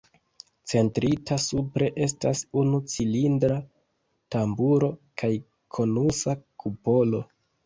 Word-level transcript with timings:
Centrita 0.69 1.35
supre 1.43 1.89
estas 2.05 2.41
unu 2.61 2.79
cilindra 2.93 3.59
tamburo 4.37 4.91
kaj 5.25 5.31
konusa 5.79 6.37
kupolo. 6.67 7.23